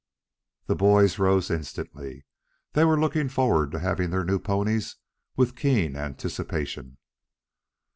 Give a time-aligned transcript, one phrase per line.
[0.65, 2.25] The boys rose instantly.
[2.73, 4.95] They were looking forward to having their new ponies,
[5.35, 6.97] with keen anticipation.